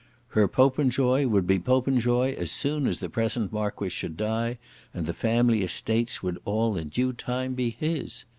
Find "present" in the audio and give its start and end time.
3.07-3.53